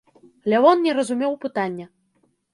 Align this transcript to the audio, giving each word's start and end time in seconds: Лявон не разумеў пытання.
Лявон 0.53 0.77
не 0.85 0.95
разумеў 1.01 1.37
пытання. 1.45 1.85